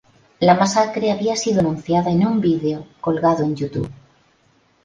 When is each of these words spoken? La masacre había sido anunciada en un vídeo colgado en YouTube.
La 0.39 0.55
masacre 0.55 1.11
había 1.11 1.35
sido 1.35 1.59
anunciada 1.59 2.09
en 2.09 2.25
un 2.25 2.41
vídeo 2.41 2.87
colgado 3.01 3.43
en 3.43 3.55
YouTube. 3.55 3.91